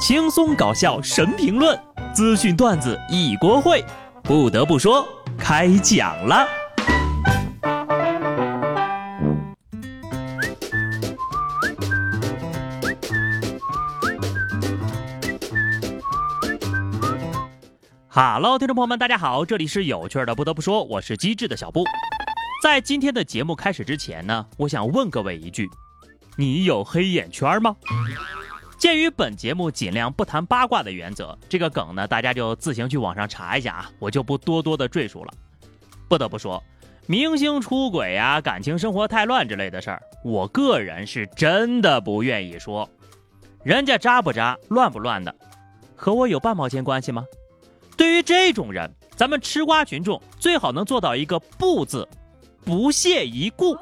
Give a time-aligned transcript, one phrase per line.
[0.00, 1.78] 轻松搞笑神评论，
[2.14, 3.84] 资讯段子一锅烩。
[4.22, 6.48] 不得不说，开讲了。
[18.08, 20.34] 哈喽，听众朋友们，大家好，这里是有趣的。
[20.34, 21.84] 不得不说，我是机智的小布。
[22.62, 25.68] 在今天的节目开始之前呢，我想问各位一句：
[26.36, 27.76] 你有黑眼圈吗？
[28.80, 35.34] 鉴于本节目尽量不谈八卦的原则，这个梗呢，大家就自行去网上查一下啊，我就不多多的赘述了。
[36.08, 36.64] 不得不说，
[37.06, 42.88] 明星出轨呀、感情生活太乱之类的事儿，我个人是真的不愿意说。
[43.62, 45.34] 人家渣不渣、乱不乱的，
[45.94, 47.26] 和我有半毛钱关系吗？
[47.98, 52.08] 对于这种人，咱们吃瓜群众最好能做到一个不字，
[52.64, 53.76] 不屑一顾。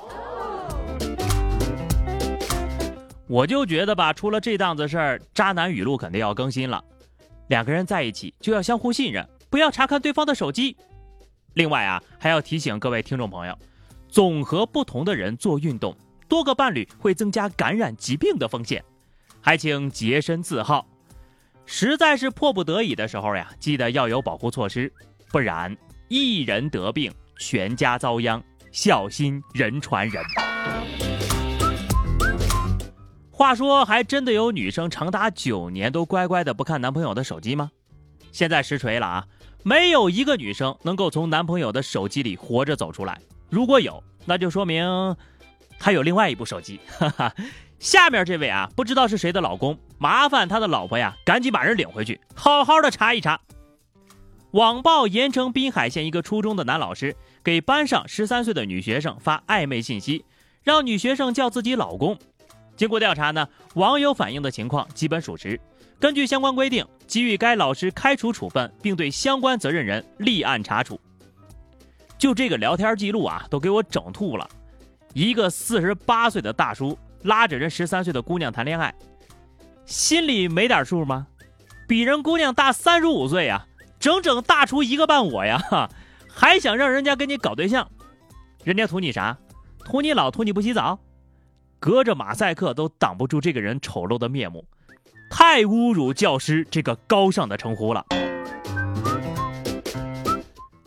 [3.28, 6.82] 我就觉得吧，出了这档子事儿，渣男语录肯定要更新了。
[7.48, 10.77] 两个人在一起就要相互信任，不要查看对方的手机。
[11.55, 13.56] 另外啊，还要提醒各位听众朋友，
[14.08, 15.94] 总和不同的人做运动，
[16.27, 18.83] 多个伴侣会增加感染疾病的风险，
[19.41, 20.86] 还请洁身自好。
[21.67, 24.91] 实在是迫不得已的时候呀，记得要有保护措施，
[25.30, 25.77] 不然
[26.08, 30.22] 一人得病，全家遭殃，小心人传人。
[33.39, 37.70] 话说，还真的有女生长达九年都乖乖的不看男朋友的手机吗？
[38.33, 39.27] 现在实锤了啊，
[39.62, 43.20] 没有一个女生能够从男朋友的手机里活着走出来。
[43.48, 44.84] 如果有，那就说明
[45.78, 46.80] 还有另外一部手机。
[46.89, 47.33] 哈哈，
[47.78, 53.39] 下面这位啊，不知道是谁的老公，麻烦他的老婆呀，赶紧把人领回去，好好的查一查。
[54.50, 57.14] 网曝盐城滨海县一个初中的男老师
[57.45, 60.25] 给班上十三岁的女学生发暧昧信息，
[60.64, 62.19] 让女学生叫自己老公。
[62.78, 65.60] 经过调查呢，网友反映的情况基本属实。
[65.98, 70.98] 根据相关规定，给予该老师开除处分，并对相关责任人立案查处。
[72.16, 74.48] 就这个聊天记录啊，都给我整吐了。
[75.12, 78.94] 一个四十八岁的大叔拉着人十三岁的姑娘谈恋爱，
[79.84, 81.27] 心里没点数吗？
[81.88, 83.67] 比人姑娘大三十五岁呀，
[83.98, 85.90] 整整大出一个半我呀，
[86.30, 87.90] 还想让人家跟你搞对象？
[88.62, 89.36] 人家图你啥？
[89.84, 90.96] 图你老，图你不洗澡？
[91.80, 94.64] 隔着马赛克都挡不住这个人丑陋的面目，
[95.30, 98.05] 太侮辱教师这个高尚的称呼了。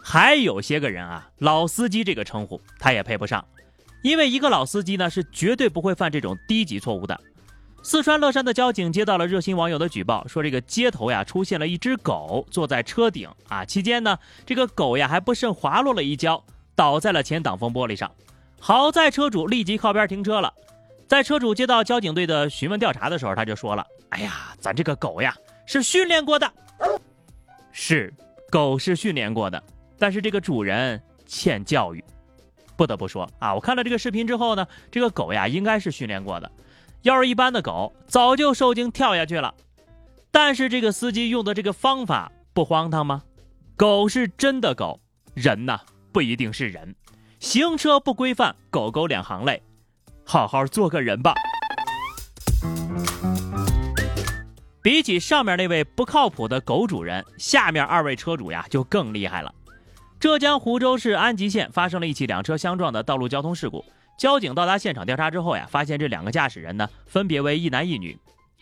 [0.03, 3.45] 还有些个人啊，老司机这个称呼他也配不上，
[4.03, 7.17] 因为一个老司机呢是绝对不会犯这种低级错误的。
[7.81, 16.43] 四川乐山的交警接到了热心网友的举报，说这个街头呀出现了一只狗坐在车顶啊，期间呢这个狗呀还不慎滑落了一跤，
[16.75, 18.11] 倒在了前挡风玻璃上，
[18.59, 20.53] 好在车主立即靠边停车了。
[21.11, 25.35] 在车主接到交警队的询问调查的时候，他就说了：“哎呀，咱这个狗呀
[25.65, 26.49] 是训练过的，
[27.73, 28.13] 是
[28.49, 29.61] 狗是训练过的，
[29.99, 32.01] 但是这个主人欠教育。
[32.77, 36.49] 不得不说啊，我看了这个视频之后呢，这个狗呀应该是训练过的，
[37.01, 39.53] 要是一般的狗早就受惊跳下去了。
[40.31, 43.21] 但是这个司机用的这个方法不荒唐吗？
[43.75, 44.97] 狗是真的狗，
[45.33, 45.77] 人呐
[46.13, 46.95] 不一定是人，
[47.41, 49.61] 行车不规范，狗狗两行泪。”
[50.25, 51.33] 好好做个人吧。
[54.81, 59.53] 比起上面那位不靠谱的狗主人，下面二位车主呀就更厉害了。
[60.19, 63.83] 浙江湖州市安吉县发生了一起两车相撞的道路交通事故。
[64.17, 68.17] 交警到达现场调查之后呀，发现这两个驾驶人呢分别为一男一女。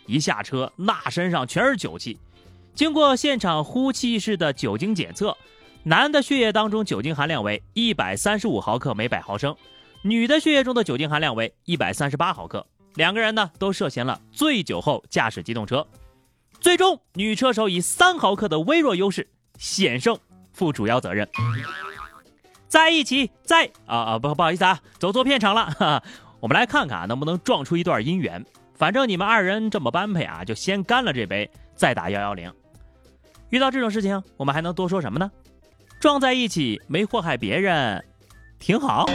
[0.06, 2.18] 一下车，那身上全是酒气。
[2.74, 5.36] 经过现场呼气式的酒精检测，
[5.84, 9.56] 男的血液当中酒精含量为一百三十五毫克每百毫升。
[10.02, 12.66] 女的血液中的酒精含量为一百三十八毫克，
[12.96, 15.86] 两个人呢都涉嫌了醉酒后驾驶机动车。
[16.62, 19.28] 最终，女车手以三毫克的微弱优势
[19.58, 20.18] 险胜，
[20.54, 21.28] 负主要责任。
[22.68, 25.66] 在一起，在啊啊不不好意思啊，走错片场了。
[25.72, 26.04] 哈，
[26.40, 28.46] 我们来看看啊，能不能撞出一段姻缘。
[28.76, 32.54] 反正你们二人这么般配啊，就先干了这杯，再打幺幺零。
[33.50, 35.30] 遇到这种事情，我们还能多说什么呢？
[36.00, 38.06] 撞在一起没祸害别人，
[38.60, 39.06] 挺好。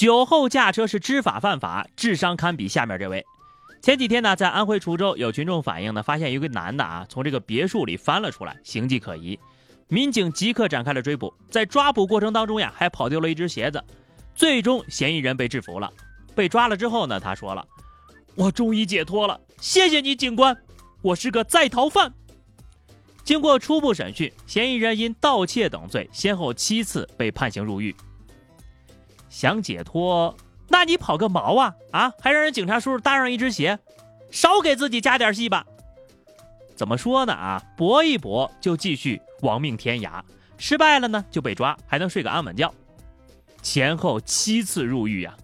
[0.00, 3.22] 酒后驾车是知法犯法，智商堪比下面这位。
[3.82, 9.38] 前几天呢，在安徽滁州有群众反映呢，发现一个男的啊，从这个别墅里翻了出来，形迹可疑。
[9.88, 13.84] 民警即刻展开了追捕，在抓捕过程当中呀，还跑丢了一只鞋子。
[14.34, 15.92] 最终，嫌疑人被制服了。
[16.34, 17.62] 被抓了之后呢，他说了
[18.34, 20.56] ：“我终于解脱了，谢谢你，警官，
[21.02, 22.10] 我是个在逃犯。”
[23.22, 27.94] 经过初步审讯，嫌疑人因盗窃等罪，先后七次被判刑入狱。
[29.30, 30.36] 想解脱？
[30.68, 32.12] 那你跑个毛啊啊！
[32.20, 33.78] 还让人警察叔叔搭上一只鞋，
[34.30, 35.64] 少给自己加点戏吧。
[36.76, 37.62] 怎么说呢啊？
[37.76, 40.22] 搏一搏就继续亡命天涯，
[40.58, 42.72] 失败了呢就被抓，还能睡个安稳觉。
[43.62, 45.34] 前后七次入狱呀，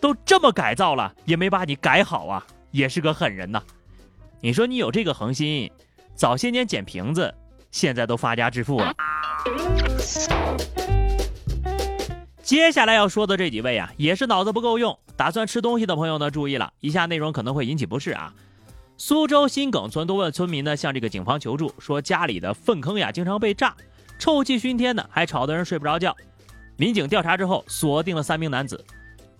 [0.00, 3.62] 都这么改造了，也没把你改好啊，也是个狠人呐。
[4.40, 5.70] 你说你有这个恒心，
[6.14, 7.34] 早些年捡瓶子，
[7.70, 8.94] 现在都发家致富了。
[12.50, 18.34] 接下来要说的这几位啊，也是脑子不够用，打算吃东西的朋友呢，注意了，以下内容可能会引起不适啊。
[18.96, 23.76] 苏州新耿村多位村民呢向这个警方求助，说家里的粪坑呀经常被炸，
[24.18, 26.16] 臭气熏天的，还吵得人睡不着觉。
[26.76, 28.84] 民警调查之后锁定了三名男子，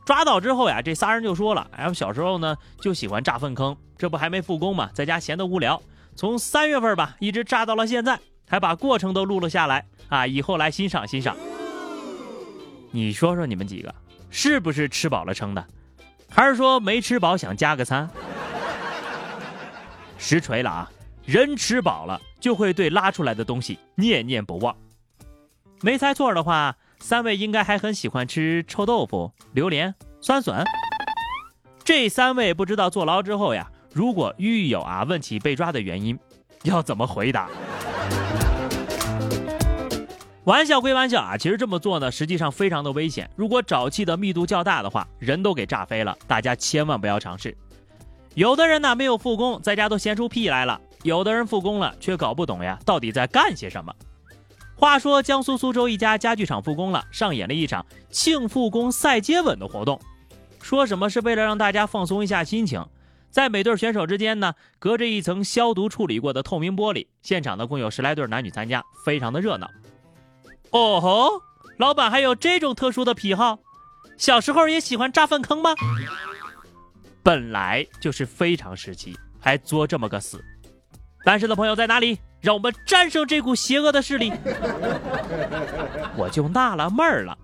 [0.07, 5.83] 抓到之后呀，这仨人就说了，哎，我小时候呢就喜欢炸粪坑，这不还没复工嘛，在家闲得无聊，
[6.15, 11.37] 从三月份吧一直炸到了现在，还把过程都录了下来啊，以后来欣赏欣赏。
[12.91, 13.95] 你说说你们几个
[14.31, 15.67] 是不是吃饱了撑的，
[16.29, 18.09] 还是说没吃饱想加个餐？
[20.19, 20.91] 实锤了啊！
[21.25, 24.77] 人吃饱了就会对拉出来的东西念念不忘。
[25.83, 30.65] 没猜错的话，三位应该还很喜欢吃臭豆腐、榴莲、酸笋。
[31.85, 36.19] 这三位不知道坐牢之后呀，如果狱友啊问起被抓的原因，
[36.65, 37.49] 要怎么回答？
[40.45, 43.29] 玩笑归玩笑啊，其实这么做呢，实际上非常的危险。
[43.37, 46.17] 如果沼气的密度较大的话，人都给炸飞了。
[46.27, 47.55] 大家千万不要尝试。
[48.35, 53.95] 有的人呢没有复工，在家都闲出屁来了；有的人复工了，却搞不懂呀，到底在干些什么。
[54.77, 60.01] 话说，江苏苏州一家家具厂复工了，上演了一场庆复工赛接吻的活动，
[60.63, 62.83] 说什么是为了让大家放松一下心情，
[63.31, 67.07] 在每对选手之间呢，隔着一层消毒处理过的透明玻璃。
[67.21, 69.69] 现场呢共有十来对男女参加，非常的热闹。
[70.71, 71.43] 哦吼，
[71.79, 73.59] 老板还有这种特殊的癖好？
[74.17, 75.75] 小时候也喜欢炸粪坑吗？
[77.23, 80.45] 本来就是非常时期，还作这么个死。
[81.25, 82.19] 单身的朋友在哪里？
[82.41, 84.33] 让我们战胜这股邪恶的势力。
[86.17, 87.37] 我就纳了闷儿了，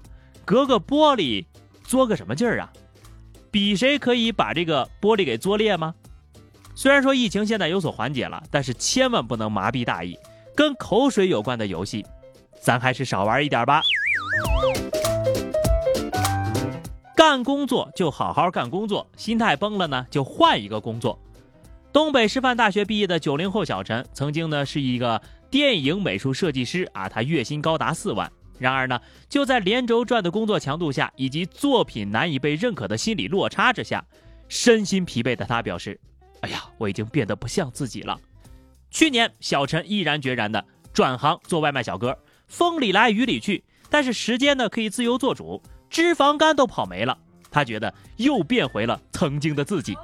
[0.45, 1.45] 隔个玻璃
[1.85, 2.73] 作个什么劲儿啊？
[3.51, 5.95] 比谁可以把这个玻璃给作裂吗？
[6.75, 10.17] 虽然说疫情现在有所缓解了，但是千万不能麻痹大意，
[10.55, 12.05] 跟口水有关的游戏。
[12.61, 13.83] 咱还是少玩一点吧。
[17.17, 21.19] 干工作就好好干工作，心态崩了呢就换一个工作。
[21.93, 25.21] 东北师范大学毕业的九零后小陈，曾经呢是一个
[25.51, 28.31] 电影美术设计师啊，他月薪高达四万。
[28.59, 34.05] 然而呢，就在连轴转的工作强度下，以及作品难以被认可的心理落差之下，
[34.49, 35.99] 身心疲惫的他表示
[36.41, 38.19] ：“哎呀，我已经变得不像自己了。”
[38.91, 42.17] 去年，小陈毅然决然的转行做外卖小哥。
[42.47, 47.17] 风里来雨里去，但是时间呢可以自由做主，脂肪肝都跑没了。
[47.51, 49.97] 他觉得又变回了曾经的自己。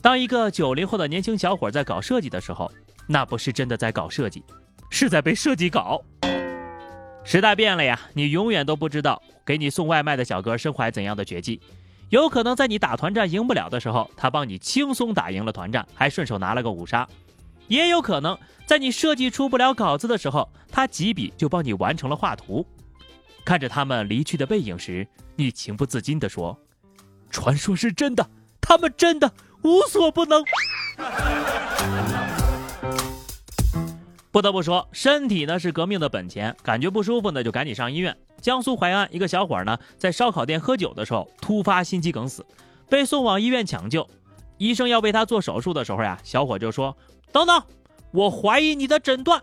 [0.00, 2.70] 当一个九零后的年轻小伙在搞设计的时候，
[3.06, 4.42] 那不是真的在搞设计，
[4.90, 6.00] 是在被设计搞。
[7.22, 11.60] 时代变了呀，你永远都不知道给你送外卖的小哥身怀怎样的绝技。
[12.08, 17.06] 有可能在你打团战赢不了的时候，他帮你轻松打赢了团战，还顺手拿了个五杀。
[17.70, 18.36] 也有可能
[18.66, 22.66] 在你设计出不了稿子的时候，他几笔就帮你完成了画图。
[23.44, 25.06] 看着他们离去的背影时，
[25.36, 26.58] 你情不自禁地说
[27.30, 28.28] ：“传说是真的，
[28.60, 29.32] 他们真的
[29.62, 30.42] 无所不能。
[34.32, 38.16] ”不得不说，身体呢是革命的本钱，感觉不舒服呢就赶紧上医院。
[38.40, 42.44] 江苏淮安一个小伙呢在烧烤店喝酒的时候突发心肌梗死，
[42.88, 44.08] 被送往医院抢救。
[44.60, 46.94] 医生要为他做手术的时候呀，小伙就说。
[47.32, 47.62] 等等，
[48.10, 49.42] 我怀疑你的诊断。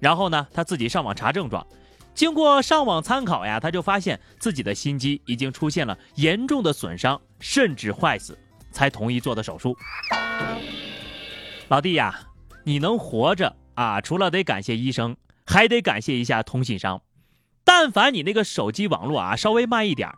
[0.00, 1.64] 然后呢，他自己上网查症状，
[2.12, 8.36] 经过上网参考呀，他就发现自己的心肌已经出现了严重的损伤，甚至坏死，
[8.72, 9.76] 才同意做的手术。
[11.68, 12.18] 老弟呀，
[12.64, 17.00] 你能活着啊，除了得感谢医生，还得感谢一下通信商。
[17.62, 20.10] 但凡你那个手机网络啊稍微慢一点，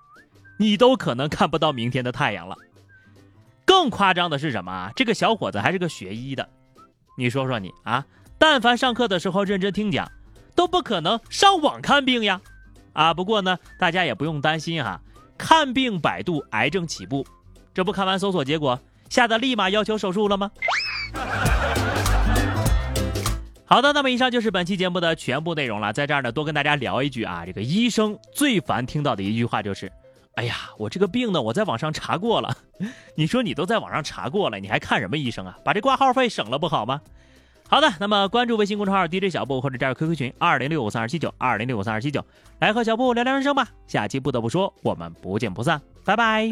[0.59, 2.57] 你都可能看不到明天的太阳了。
[3.65, 4.93] 更夸张的是什么啊？
[4.95, 6.49] 这个小伙子还是个学医的。
[7.17, 8.05] 你说说你啊，
[8.39, 10.11] 但凡上课的时候认真听讲，
[10.55, 12.41] 都不可能上网看病呀，
[12.93, 13.15] 啊！
[13.15, 15.01] 不过呢，大家也不用担心哈，
[15.39, 17.27] 看病百度，癌症起步，
[17.73, 18.79] 这不看完搜索结果，
[19.09, 20.51] 吓得立马要求手术了吗？
[23.67, 29.91] 好的，那么以上就是本期节目的全部内容了，在这儿呢，多跟大家聊一句啊，这个医生最烦听到的一句话就是，
[30.37, 32.57] 哎呀，我这个病呢，我在网上查过了。
[33.15, 35.57] 你说你都在网上查过了，你还看什么医生啊？
[35.65, 37.01] 把这挂号费省了不好吗？
[37.69, 42.25] 好的，那么关注微信公众号 DJ 小布或者加入 QQ 群二零六五三二七九二零六五三二七九，
[42.59, 43.69] 来和小布聊聊人生吧。
[43.87, 46.51] 下期不得不说，我们不见不散，拜拜。